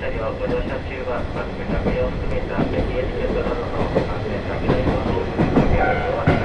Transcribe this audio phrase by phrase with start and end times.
[0.00, 2.78] 車両ご乗車中はマスク着用を含めた適
[3.18, 6.37] 切なのの安全確認を行っていします。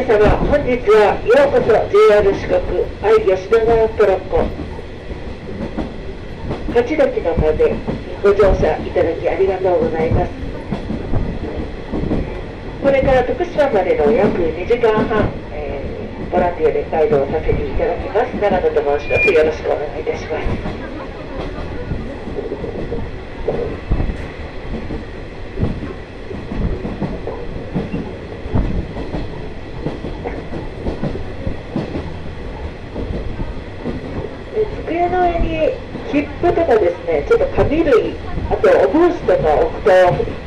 [0.00, 2.56] 皆様本日はようこそ JR 四国
[3.04, 4.40] 愛吉田川トロッコ
[6.72, 7.76] 勝どきのまで
[8.22, 10.32] ご乗車いただきありがとうございます。
[12.80, 18.32] これから徳島までの約2時間半、えー、ボランティアでガイドをさせていただきます。
[18.40, 19.28] 長野と申します。
[19.28, 20.59] よろしくお願いいたします。
[35.20, 35.74] 上に
[36.10, 38.16] 切符とかですね、ちょっと紙類、
[38.50, 39.90] あとお帽子とか置くと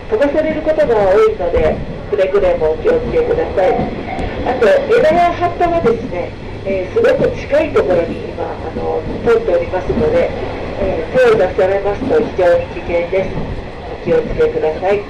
[0.10, 1.78] 飛ばされることが多いので、
[2.10, 3.74] くれぐれもお気をつけください。
[4.46, 6.32] あと、枝や葉っぱがですね、
[6.66, 10.30] えー、すごく近いところに今、あの通っておりますので、
[10.82, 13.36] えー、手を出されますと非常に危険です。
[14.02, 15.04] お気をつけください。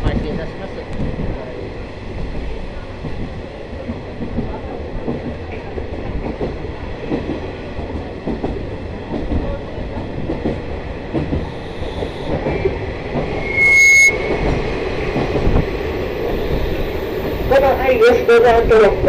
[18.03, 19.05] 吉野川トロッ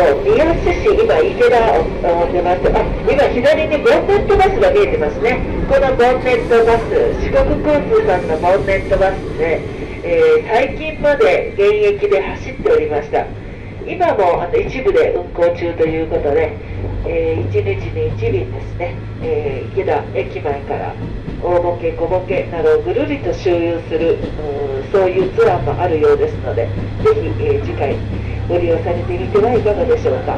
[0.64, 2.72] コ、宮津市、今、池田を出ます。
[2.72, 5.40] あ、今、左にボンネットバスが見えてますね。
[5.68, 6.88] このボンネットバス、
[7.20, 9.60] 四国交通さんのボンネットバスで、
[10.02, 13.26] えー、最近まで現役で走っておりました。
[13.86, 16.56] 今もあの一部で運行中ということで、
[17.06, 20.94] えー、1日に1便ですね、えー、池田駅前から
[21.42, 26.70] 大ボケ、小ボケなどをぐるりと周遊する、うそういうツアーもあるようですので、ぜ
[27.12, 27.96] ひ、えー、次回、
[28.48, 30.36] ご利用されてみてはいかがでしょうか？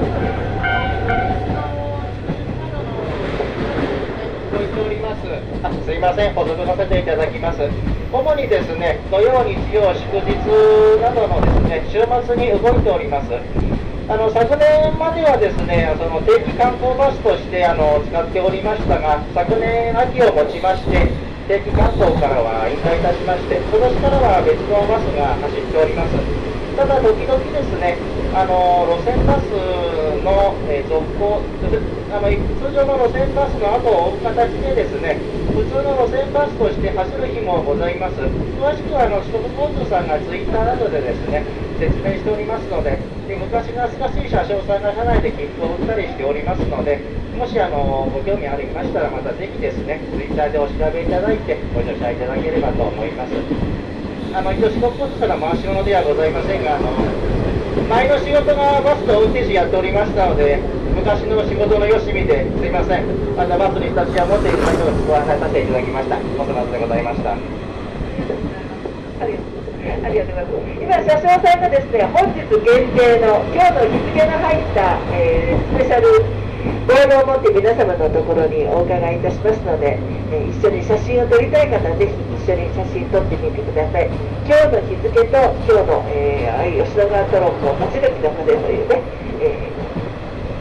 [5.62, 7.58] あすいません、補足させていただきます。
[8.12, 10.38] 主にですね、土曜、日曜、祝日
[11.02, 13.34] などのですね、週末に動いております。
[14.08, 21.10] あの昨年まではですね、その定期観光バスとしてあの使っておりましたが、昨年秋をもちまして、
[21.50, 26.35] 定期観光からは引退いたしまして、今年からは別のバスが走っております。
[26.76, 27.96] ただ、時々ですね、
[28.36, 29.48] あの路線バス
[30.20, 31.40] の、えー、続行
[32.12, 35.16] あの、通常の路線バスの後を追う形でですね、
[35.56, 38.20] 普通の路線バスとして走る日もございます。
[38.60, 41.48] 詳しくはあの首都交通さんがツイッターなどでですね、
[41.80, 47.00] 説明しておりますので、で昔懐かしい車掌さんが車内で切符を売ったりしておりますので、
[47.40, 53.75] もしあのご興味ありましたら、またぜひですね、ツイッターでお調べいただいて、ご乗車いただければと思います。
[54.36, 56.92] あの一応、四国交通から回し物ではございませんが、あの
[57.88, 60.60] 前の仕事がバスと運転手やっておりましたので、
[60.92, 66.20] 昔の仕事のよしみで、すいません、またバスに親しみを持っていただいてご案内させていただきました。
[66.36, 67.32] お粗末でございました。
[67.32, 67.40] あ
[69.24, 69.40] り
[70.20, 70.52] がとうございます。
[70.84, 76.12] 今、車掌さんがですね、本日限定の今日の日付が入った、えー、スペシャル
[76.86, 79.98] ボードを持って皆様のところにお伺いいたしますので、
[80.30, 84.06] え一緒に写真を撮りたい方はぜひ一緒に写真撮ってみてください。
[84.46, 89.02] 今日の日付と今日の、えー、吉野川トロンボ町時の風というね、
[89.40, 89.70] え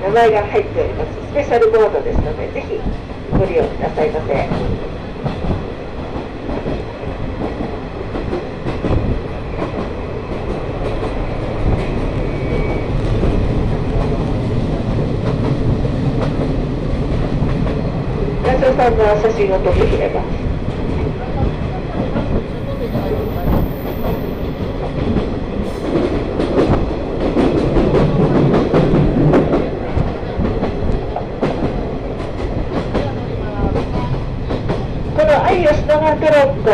[0.01, 1.13] ー、名前が入っております。
[1.29, 2.79] スペシャルボードですのでぜひ
[3.37, 5.04] ご利用くださいませ。
[18.75, 20.27] さんが写真を撮ってくれます。
[35.15, 36.69] この愛吉野川トロッコ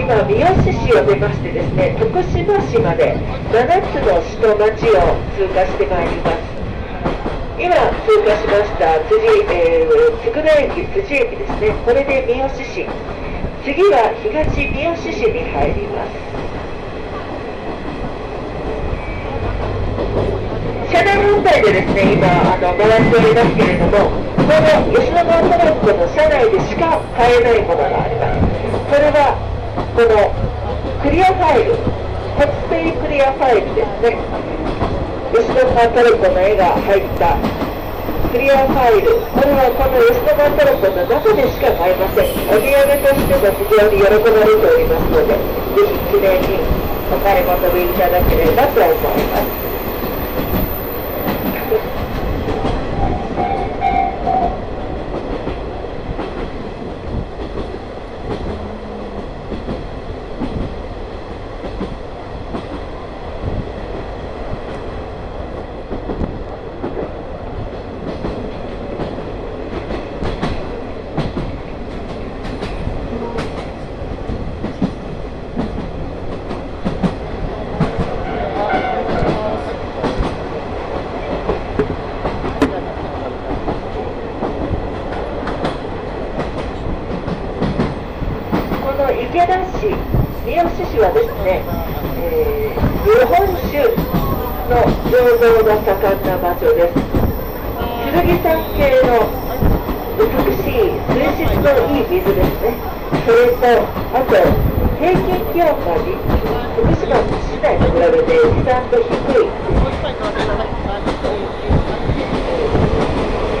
[0.00, 3.16] 今三好市を出ましてですね徳島市まで
[3.52, 6.45] 7つの市と町を通過してまいります
[8.06, 9.02] 通過しました。
[9.10, 9.18] 辻、
[9.50, 9.90] えー、
[10.22, 11.74] つくら駅辻駅ですね。
[11.84, 12.86] これで三好市。
[13.66, 16.14] 次は東三好市に入ります。
[20.86, 28.46] 車内販売でですね今あの回っておりますけれどもこの吉野川トロッコの車内でしか買えないものがあります。
[28.86, 29.34] それは
[29.98, 30.30] この
[31.02, 31.74] クリアファイル
[32.38, 34.14] タッチペイクリアファイルですね。
[35.34, 37.34] 吉野川トルコの絵が入った
[38.36, 42.36] クリアファイルこれはこのウエストルコの中でしか買えません。
[42.52, 46.60] お土産としても非常に喜ばれておりますのでぜひ記念に
[47.08, 49.65] お買い求めいただければと思います。
[90.96, 91.60] 三好市はですね、
[92.24, 93.36] えー、日本
[93.68, 93.84] 酒
[94.72, 94.80] の
[95.12, 96.96] 醸造が盛んな場所です
[98.16, 99.28] 剣山系の
[100.16, 100.24] 美
[100.56, 102.80] しい水質のいい水ですね
[103.28, 103.68] それと
[104.16, 104.40] あと
[104.96, 109.52] 平均気温が福島市内と比べて一段と低い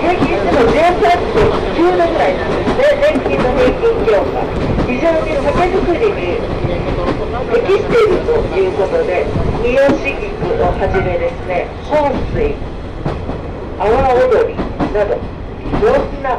[0.00, 4.40] 平均しても13.9度ぐらいなんですね年金の平均気温が
[4.86, 6.56] 非常に酒造りに
[7.52, 9.26] 適しているということで
[9.62, 10.14] 三好菊
[10.62, 12.54] をはじめですね香水
[13.78, 13.92] 阿波
[14.30, 14.54] 踊り
[14.94, 15.18] などい
[15.82, 16.38] ろんな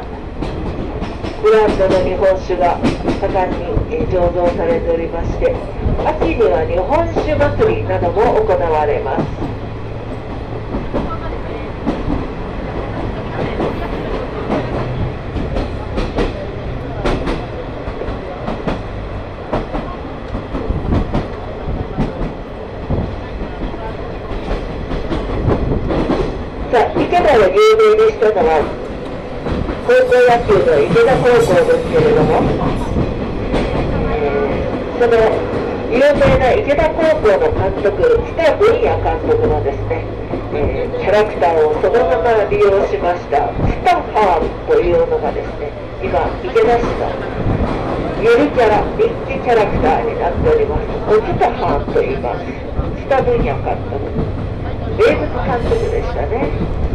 [1.42, 2.78] ブランドの日本酒が
[3.22, 5.56] 盛んに醸造されておりまして
[6.06, 9.48] 秋には日本酒祭りなども行われます。
[27.58, 28.77] 有名にしたのは？
[30.08, 32.40] 高校野球の池田高校ですけれども、
[34.96, 35.20] その
[35.92, 40.08] 有名な池田高校の監督北文也監督のですね、
[40.56, 47.12] え、キャラクターをそのまま利用しましたスタッハーというのがですね今池田市の
[48.24, 50.88] ゆるキャラ人気キャラクターになっております
[51.20, 54.08] スタハーと言いますスタ文也監督
[54.96, 56.88] 名物監督でしたね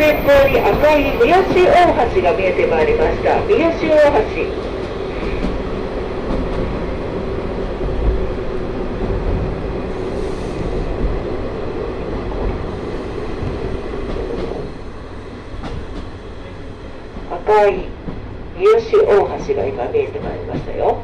[0.00, 3.40] 前方に赤い三好大橋が見えてまいりました。
[3.46, 4.70] 三好大橋。
[17.32, 17.88] 赤い
[18.56, 21.02] 三好大橋が今見えてまいりましたよ。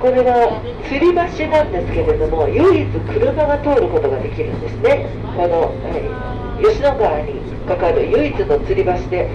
[0.00, 5.10] これは吊り橋なんですけれども唯一車が通ることができるんですね。
[5.36, 9.28] この、えー、吉野川にかかる唯一の吊り橋で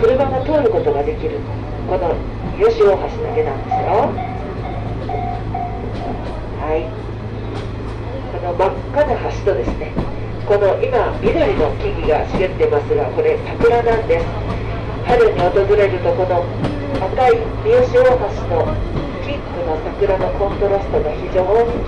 [0.00, 1.40] 車が通ることができる
[1.88, 2.14] この
[2.58, 4.12] 吉大橋だけなんですよ。
[6.60, 6.84] はい。
[8.32, 9.92] この真っ赤な橋とですね
[10.46, 14.26] この今緑の木々が茂ってますがこれ桜なんです。
[15.06, 16.44] 春に訪れるとこの
[17.00, 18.98] 赤い三好大橋の
[19.68, 21.84] の桜のコントラストが非常に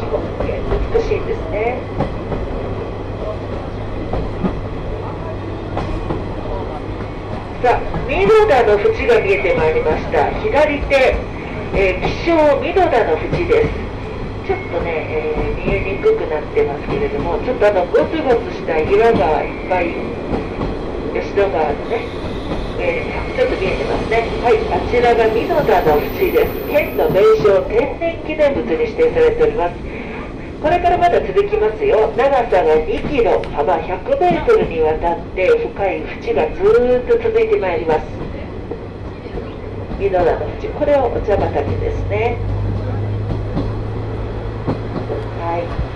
[0.93, 1.81] 美しいんですね。
[7.63, 10.33] さあ、ミノダの縁が見えてまいりました。
[10.41, 11.15] 左手、
[11.77, 13.77] えー、気象ミノダの縁です。
[14.49, 19.93] ちょっとね、えー、見えにくくなってますけれども、ちょっとあのゴツゴツした岩がいっぱい、
[21.13, 22.09] 吉野川のね、
[22.81, 24.25] えー、ちょっと見えてますね。
[24.41, 26.65] はい、あちらが美濃田の淵です。
[26.65, 29.90] 県の名勝天然記念物に指定されております。
[30.61, 32.13] これからまだ続きますよ。
[32.19, 38.01] 長さが2キロ、幅100メートルにわたって深い縁がずーっと続いてまいります。
[39.99, 42.37] 美濃田の縁、これはお茶畑ですね。
[45.41, 45.90] はい。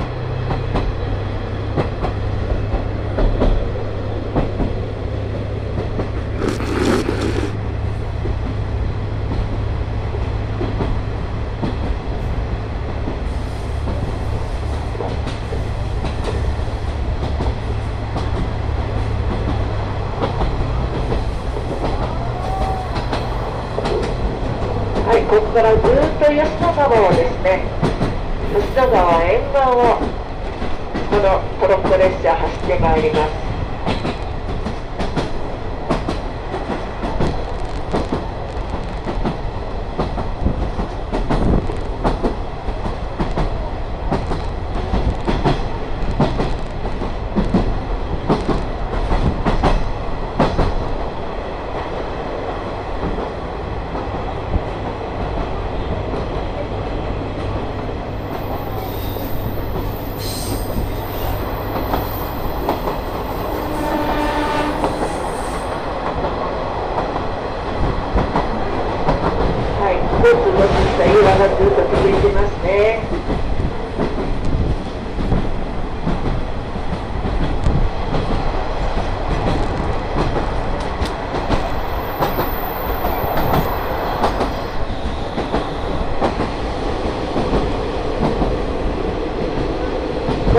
[72.75, 72.81] こ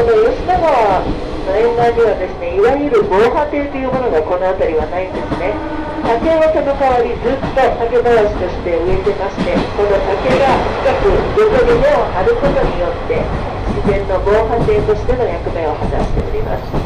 [0.01, 5.75] の吉田川の沿岸にはですね、いわゆる防波堤というものがこの辺りはないんですね。
[6.05, 11.09] 竹をその代わりずっと竹林として植えてましてこの竹が深く
[11.41, 13.25] 横に根を張ることによって
[13.74, 16.85] 自然の防波堤としての役目を果たしております。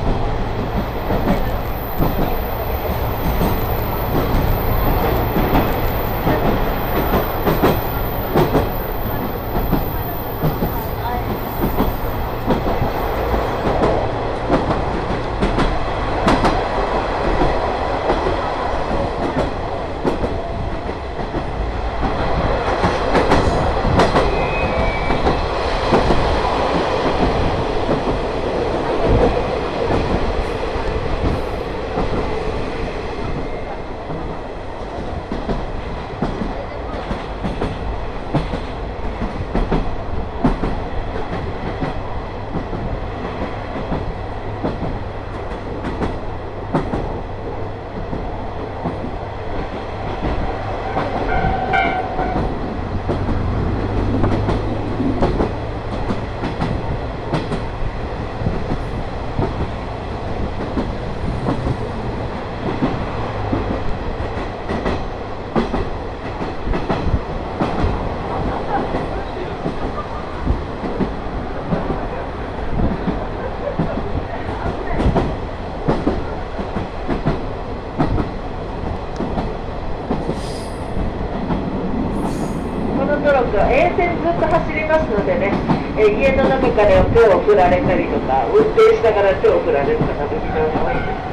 [83.58, 85.54] 沿線ずっと走りますのでね、
[85.98, 91.30] え家の中から手を振られたりとか運転しながら手を振られる方も非常に多いです。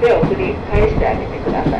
[0.00, 1.79] 手を振り返してあげてくださ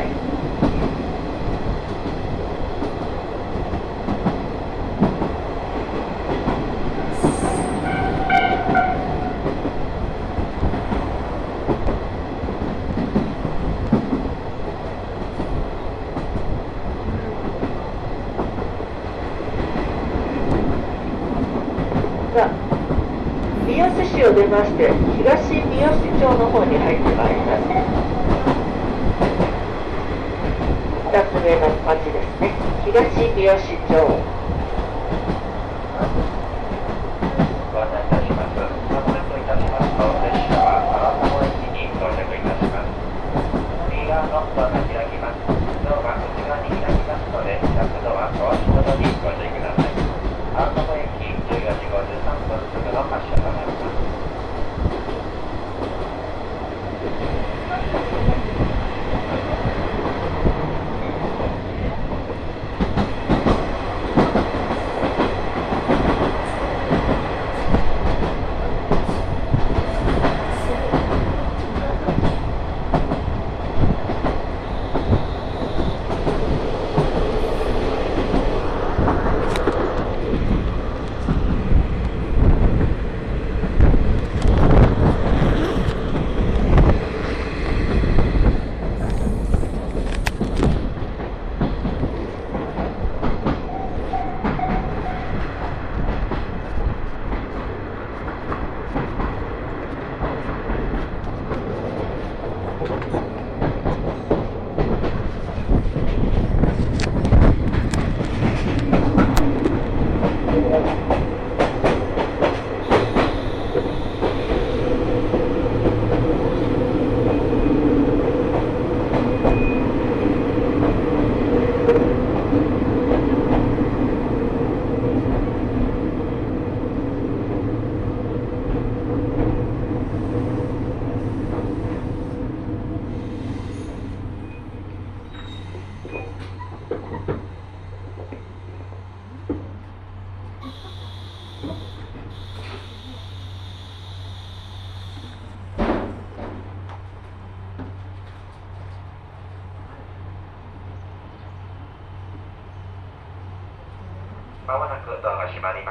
[155.21, 155.90] まもなくドアが閉まりま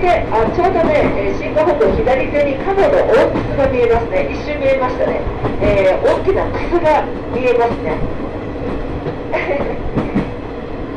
[0.00, 2.00] 左手あちょうどね、えー、進行方向左
[2.32, 4.32] 手に鴨の大筒が見えますね。
[4.32, 5.20] 一瞬見えましたね、
[5.60, 7.04] えー、大きな筒が
[7.36, 8.00] 見えますね。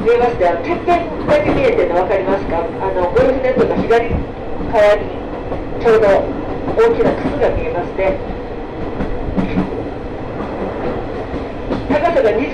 [0.04, 0.56] 見えますね。
[0.64, 2.64] てっぺんだけ見えてるの分かりますか？
[2.80, 4.08] あのゴルフネットの左
[4.72, 5.04] 側に
[5.84, 6.08] ちょうど
[6.80, 8.16] 大きな筒が見えますね。
[11.92, 12.48] 高さが28メ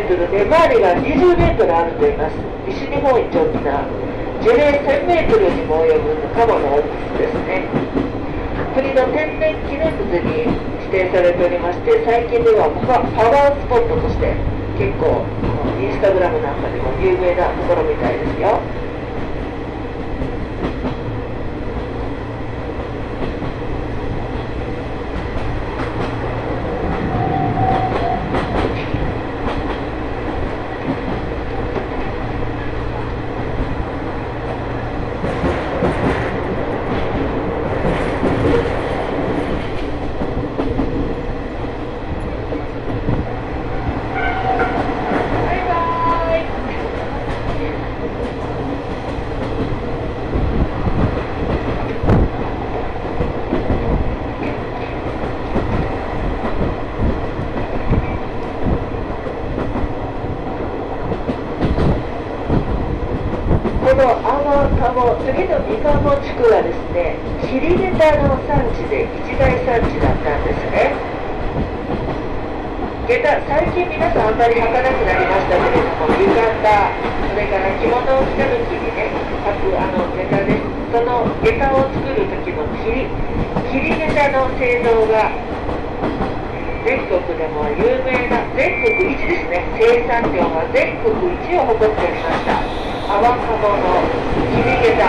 [0.00, 2.36] ートルで周りが20メートルあると言います。
[2.66, 3.84] 西日本一大きな
[4.42, 7.70] 樹齢1000メートルにも及ぶカモのオフィスですね。
[8.74, 10.50] 国の天然記念物に
[10.90, 12.66] 指定されておりまして最近では
[13.14, 14.34] パワースポットとして
[14.78, 15.22] 結構
[15.78, 18.81] インスタグラムなんかでも有名なところみたいですよ。
[64.82, 64.90] 鴨
[65.22, 65.94] 次の三鴨
[66.26, 67.14] 地区はですね
[67.46, 70.90] 切りネタの産地で一大産地だったんですね。
[73.06, 76.58] 下駄最近皆さんあんまり履かなくなりましたけれども浴衣そ
[77.38, 79.14] れから着物を着た時にね
[79.46, 80.58] 履くあの下駄で
[80.90, 83.06] その下駄を作る時の切り
[83.70, 85.30] 切り下駄の製造が
[86.82, 89.62] 全国でも有名な全国一ですね。
[89.78, 92.58] 生産量が全国一を誇っておりました。
[93.06, 94.21] 泡鴨の
[94.82, 95.08] げた。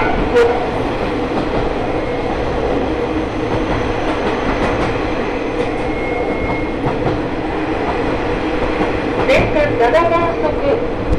[9.27, 10.47] 年間7万足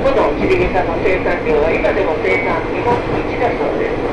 [0.03, 4.04] ほど切りげの生産量は今でも生産日本一だそうです。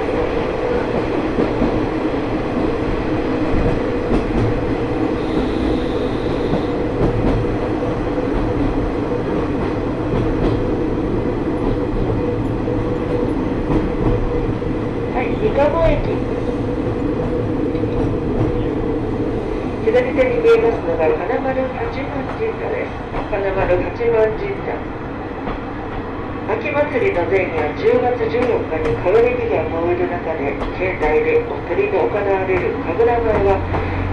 [20.21, 22.93] 左に見えますのが金丸八幡神社です。
[23.33, 24.77] 金丸八幡神社。
[26.45, 29.65] 秋祭りの前夜10月14日にり火が
[29.97, 31.41] る中で県内で
[31.73, 33.57] りが行われる神楽丸は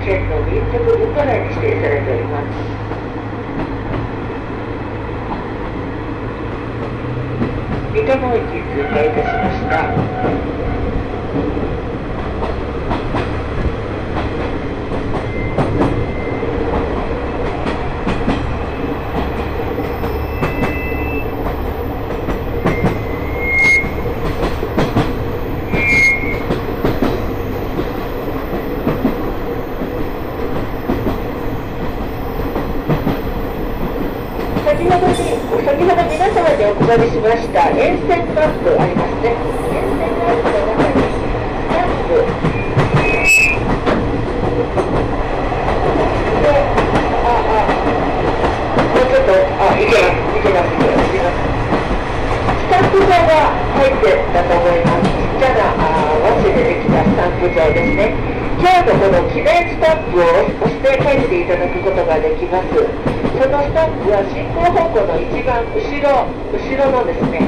[0.00, 2.56] 県の民族文化財に指定されております。
[7.92, 9.92] 三鷹駅通過いたしました。
[36.58, 41.22] でお配りしました沿線マップありますね沿線マップの中にス
[41.70, 42.18] タンプ
[46.42, 46.50] で
[47.22, 47.70] ああ
[48.90, 51.46] もうちょっとあいけますいけますいけますいけます
[52.58, 58.18] スタンプ材が入ってたと思いますちっちゃなあ和紙でできたスタンプ材ですね
[58.58, 62.74] 今日のこの記念スタンプを押して書いていただくことができます
[63.38, 66.26] そのスタンプは進行方向の一番後ろ
[66.76, 67.46] ろのですね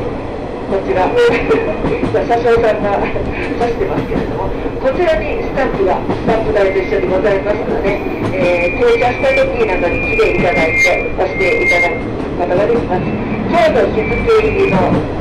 [0.70, 4.48] こちら 車掌さんが指してますけれども
[4.80, 8.00] こちらにスタッフがスタッフ代と一緒にございますので、
[8.32, 13.30] えー、停車した時などに来ていただいて押していただくことができます。
[13.50, 15.19] カード日付入りの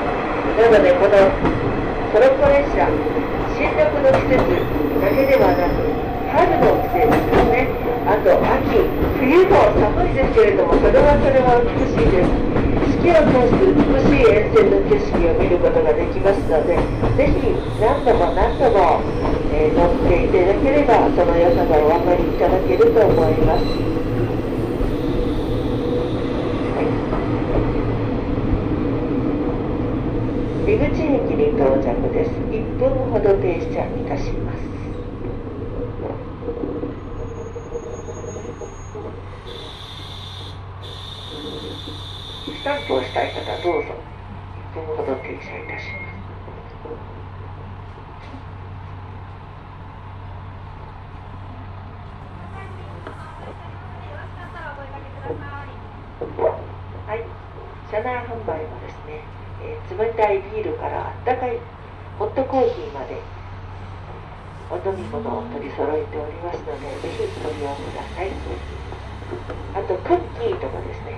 [0.57, 1.21] なのでこの
[2.13, 2.89] トロッコ列車
[3.53, 4.41] 新緑の季節
[5.05, 5.85] だけではなく
[6.33, 7.69] 春の季節ですね
[8.09, 8.89] あと秋
[9.21, 12.33] 冬も寒いですけれどもそれはそれは美しいです
[12.97, 16.81] 四季を通して美しい沿線の景色を見ることができますので
[17.21, 17.53] ぜひ
[17.85, 19.05] 何度も何度も、
[19.53, 24.38] えー乗っていただければその良さがお分かりいただけると思います。
[30.69, 31.01] 出口駅
[31.33, 32.31] に到着です。
[32.31, 34.59] 1分ほど停車いたします。
[42.53, 43.95] スタンプをしたい方どうぞ。
[44.75, 46.19] 1分ほど停車いたします。
[57.07, 57.25] はい、
[57.91, 59.25] 車内販売はですね、
[59.63, 61.57] えー冷たいビールからあったかい
[62.19, 63.23] ホットコーヒーまで
[64.71, 68.29] お飲み物を取り揃えておりますので、ぜひご利用ください。
[69.75, 71.17] あと、クッキーとかですね、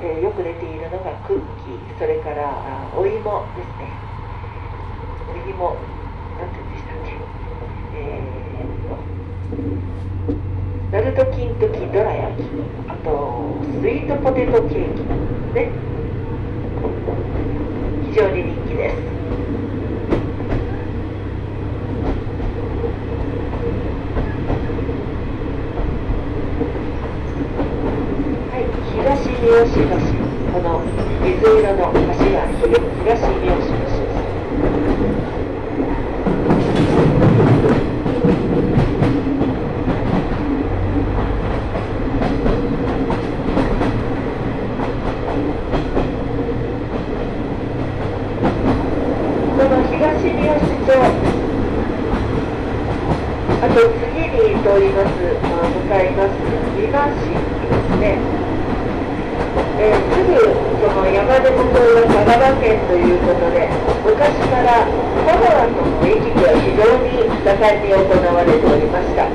[0.00, 3.92] えーよく出ているのがクッキー、それからあお芋ですね。
[5.28, 5.76] お芋、
[6.38, 7.12] なんて言うんでしたっけ。
[7.92, 8.96] えーと
[10.90, 12.46] ナルト金時どら焼き、
[12.88, 15.02] あとスイートポテトケーキ
[15.52, 15.68] ね、
[18.08, 18.94] 非常に人気です。
[28.50, 30.00] はい、東三好橋、
[30.52, 30.80] この
[31.22, 32.00] 水色の橋
[32.32, 33.98] が東三好橋です。
[49.58, 50.54] この東三好
[50.86, 50.90] 町、
[53.60, 55.10] あと次に通ります、
[55.42, 56.30] あ向かいます、
[56.78, 58.04] 美馬市ですね。
[59.80, 60.30] えーすぐ
[60.78, 63.68] その山手元が香川県ということで、
[64.06, 64.16] 昔
[64.48, 67.10] から香川との行き来は非常に
[67.58, 69.26] 盛んに行われておりました。
[69.26, 69.34] こ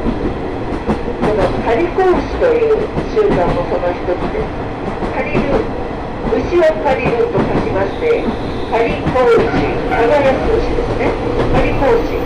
[1.36, 2.80] の仮子牛という
[3.12, 4.48] 習慣もその一つです。
[5.12, 5.60] 借りる、
[6.32, 8.24] 牛を借りると書きまして、
[8.72, 9.44] 仮子牛、
[9.92, 10.08] 耕
[10.40, 11.12] す牛ですね。
[11.52, 12.24] 仮子牛。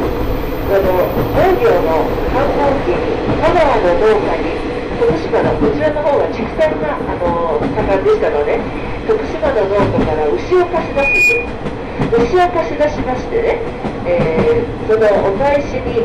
[0.70, 4.54] あの農業の繁忙期に香川の農家に
[5.00, 8.60] 徳島のこちらの方が畜産があの盛んでしたので
[9.08, 11.67] 徳島の農家から牛を貸し出す牛を
[12.08, 13.60] 貸し出しましてね、
[14.06, 16.00] えーそのお返しに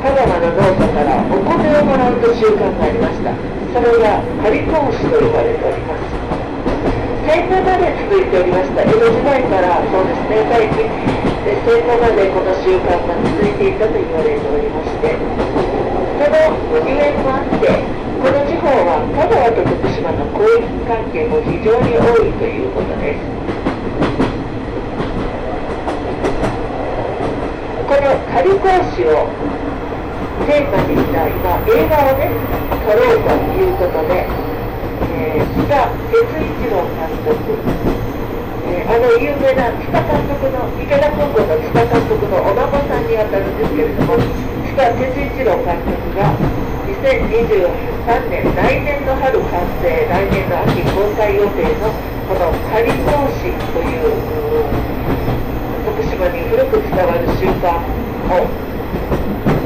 [0.00, 3.36] 香川の農家からお米をもらうと習慣がありました。
[3.68, 6.08] それが仮子牛と呼ばれております。
[7.28, 8.80] 戦後まで続いておりました。
[8.82, 10.88] 江戸時代からそうですね最近
[11.44, 15.18] 戦後までこの習慣が続いていたと言われておりまして。
[16.18, 16.34] その
[16.88, 17.68] ゆえんもあって
[18.18, 23.22] この地方は香川と徳島の交易関係も非常に多いということです
[27.86, 29.26] この仮講師を
[30.46, 32.30] テーマにした今映画をね
[32.86, 34.30] 撮ろうということで
[35.18, 37.34] えー、津田哲一郎監督、
[38.70, 46.38] えーあの有名な津田監督の池田高校の津田監督のお孫さんにあたるんですけれども津田哲一郎監督が
[46.86, 51.90] 2023年来年の春完成来年の秋公開予定の
[52.30, 54.14] この仮講師という
[55.90, 58.32] 徳島に古く伝わる習慣を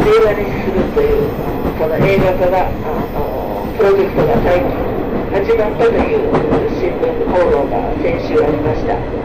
[0.07, 1.29] 映画にするという
[1.79, 2.71] この映画化が
[3.77, 4.79] プロジェクトが最近
[5.33, 6.31] 始まったという
[6.79, 9.23] 新聞報道が先週ありました。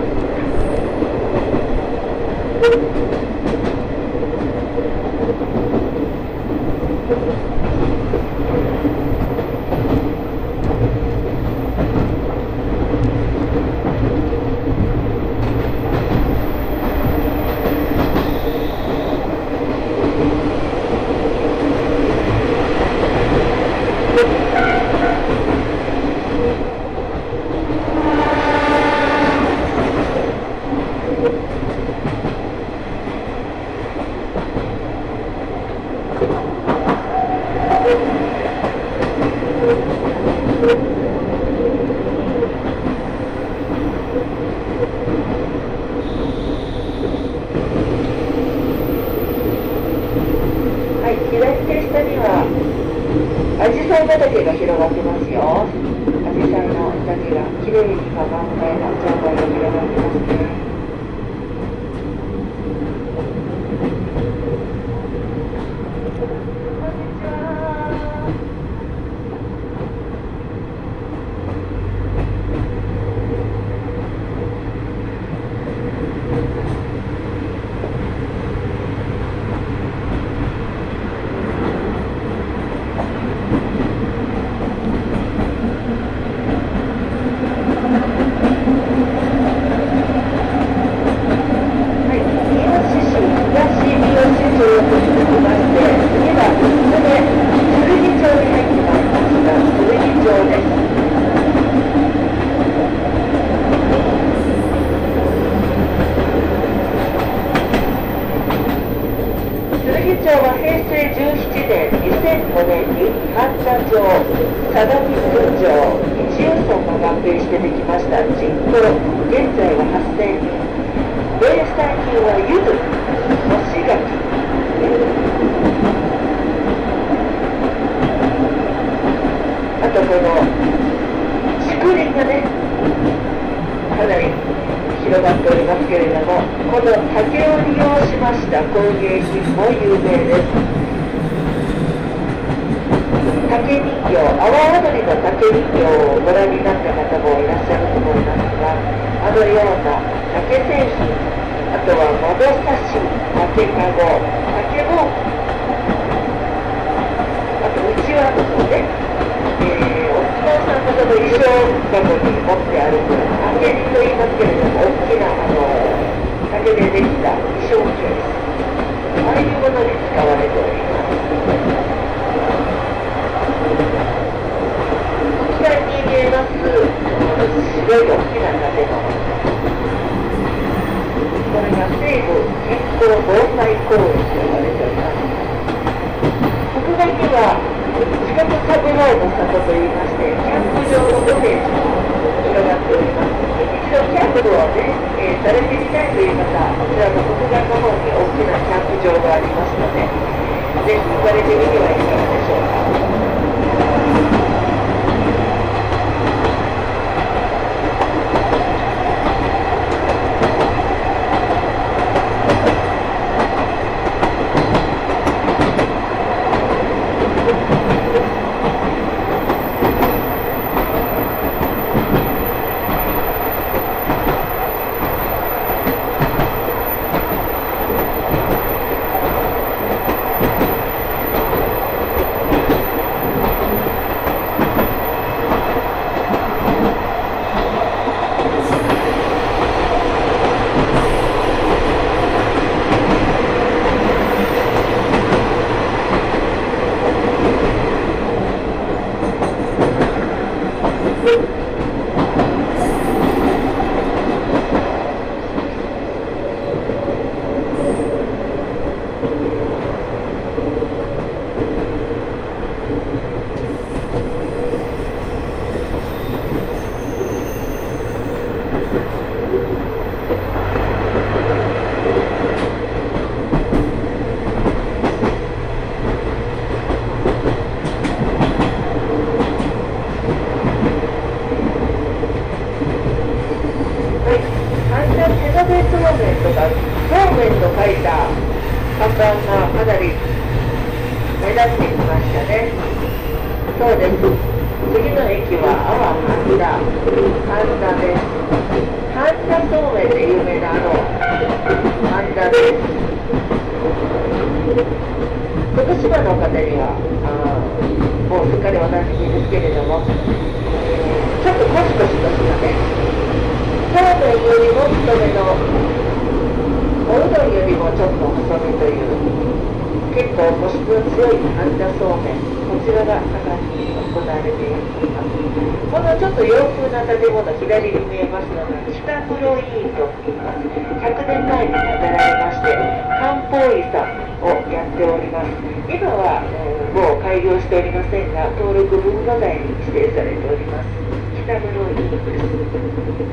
[343.17, 343.23] さ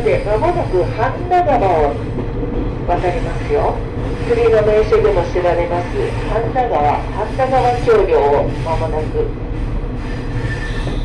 [0.00, 1.94] て、まもなく半田川を
[2.88, 3.76] 渡りますよ。
[4.28, 5.86] 釣りの名所でも知られます
[6.32, 9.30] 半田川、半田川橋梁をまもなく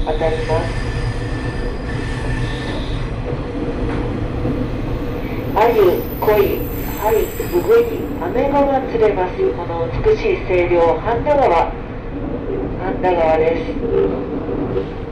[0.07, 0.65] 渡ります。
[5.57, 6.57] あゆ、こい、
[6.97, 8.06] はい、すごい。
[8.19, 9.37] アメ川釣れます。
[9.53, 11.71] この美しい清涼、半田川、
[12.81, 13.73] 半田川です。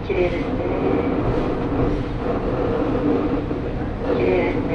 [0.08, 0.42] 綺麗ですね。
[4.18, 4.74] 綺麗ですね。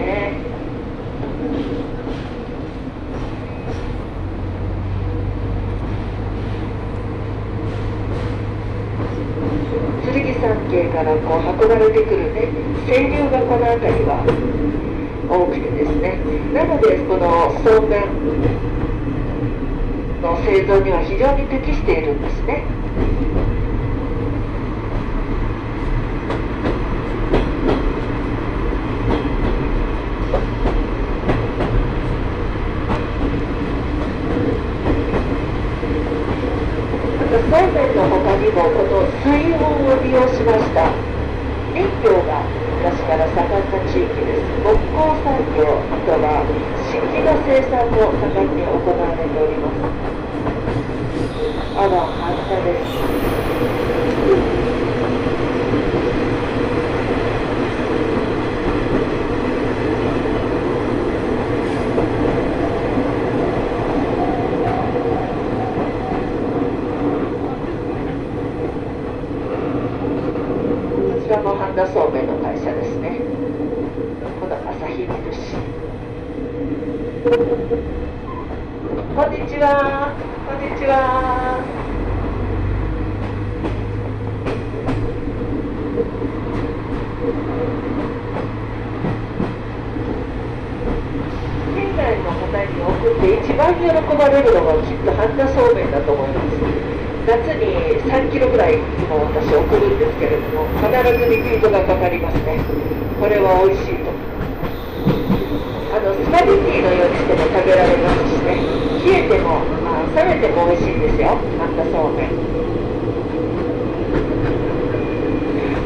[10.13, 12.49] 剣山系からこう運ばれてくるね、
[12.87, 14.25] 清流がこの辺りは
[15.31, 16.19] 多くてですね。
[16.53, 18.71] なのでこのそうめん
[20.21, 22.65] の製造には非常に適しているんですね
[37.51, 40.93] そうめんの他にもこの水温を利用しました
[41.73, 42.45] 林業が
[42.77, 46.45] 昔から盛んな地域です木工産業あとは
[47.31, 49.77] 漆器の生産を盛んに行われております
[51.77, 53.01] あら反射です
[94.21, 96.61] ばれるのがきっと半田そうめんだと思います
[97.25, 102.61] 夏に3キロぐらいいつも私送るんですけれども必ずリピートがかかりますね
[103.17, 104.13] これは美味しいと
[105.97, 108.61] あのスパゲッティのようにしても食べられますしね
[109.01, 112.37] 冷えても、まあ、冷めても美味しいんですよ半田そうめん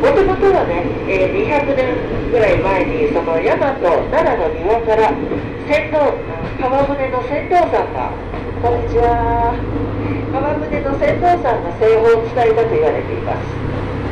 [0.02, 1.94] もともとはね、えー、200年
[2.34, 3.78] ぐらい前にその大和
[4.10, 5.14] 奈良の庭から
[5.70, 6.34] 船頭
[6.64, 8.10] 川舟の船頭さんが
[8.62, 9.52] こんにちは
[10.32, 11.20] 川舟の船
[11.74, 13.42] 頭さんが製法を伝えたと言われています。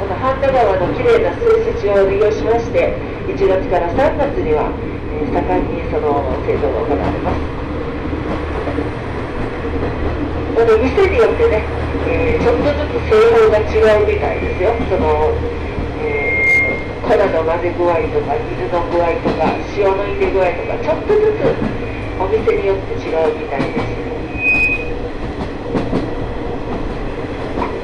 [0.01, 1.47] この半田川のきれいな水
[1.79, 2.99] 質を利用しまして
[3.29, 4.75] 1月から3月には、
[5.15, 7.39] えー、盛んにその製造が行われます。
[10.53, 11.65] この店によってね、
[12.07, 14.75] えー、ちょっとずつ製法が違うみたいですよ。
[14.91, 15.33] その、
[16.03, 21.55] えー、粉の混ぜ具合とか水の具合とか塩の入れ具合とかちょっとずつ
[22.21, 24.12] お店によって違うみたいです。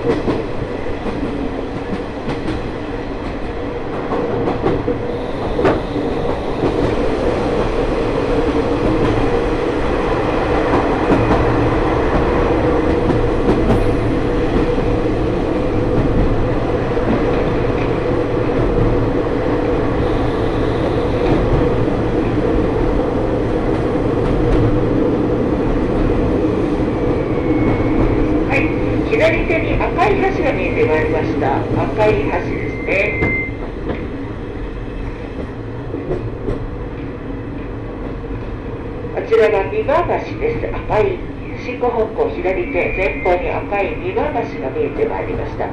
[0.09, 0.29] Thank
[4.87, 5.28] you.
[42.69, 45.69] いて前方に赤い三輪橋が見えてまいりました。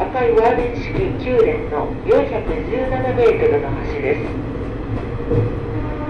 [0.00, 4.20] 赤いワーレン式9連の417メートルの橋です。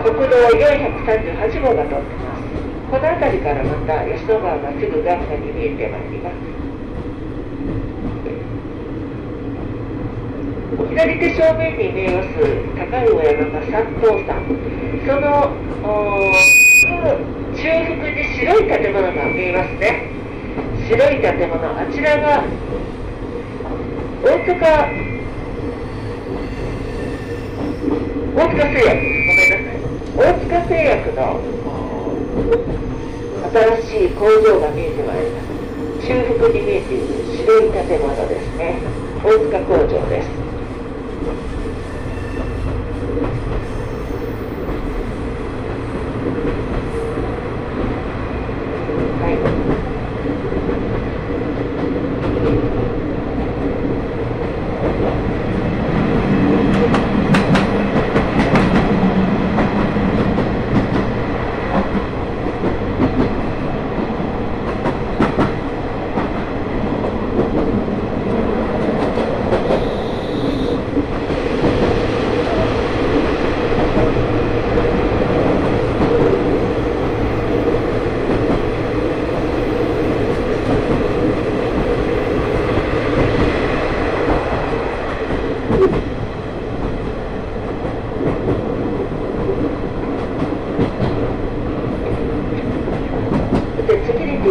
[0.00, 2.40] 国道438号が通ってます。
[2.90, 6.34] この辺りからまた吉野川がすぐ眼下に見えてまいります。
[10.88, 12.28] 左手正面に見えます
[12.78, 14.32] 高いお山が三頭山。
[15.06, 15.28] その
[17.60, 20.08] 中腹に白い建物が見えますね。
[20.88, 22.42] 白い建物、あちらが
[24.24, 24.56] 大塚
[28.34, 29.84] 大塚製薬ごめんなさい
[30.16, 31.20] 大塚製薬の
[33.52, 35.46] 新しい工場が見えてまいります。
[36.08, 37.04] 中腹に見えている
[37.44, 38.80] 白い建物ですね。
[39.22, 40.39] 大塚工場です。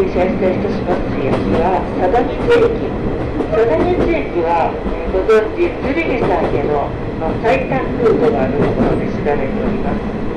[0.09, 2.89] 訂正いたしますやつは佐田水駅
[3.49, 4.73] 佐田水駅は、
[5.13, 6.89] ご存知鶴見さんへの、
[7.19, 10.28] まあ、最短ルートがあるところで知られております。